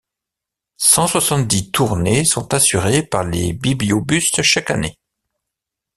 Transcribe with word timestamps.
Cent 0.79 1.05
soixante-dix 1.05 1.69
tournées 1.69 2.25
sont 2.25 2.55
assurées 2.55 3.03
par 3.03 3.23
les 3.23 3.53
bibliobus 3.53 4.31
chaque 4.41 4.71
année. 4.71 4.97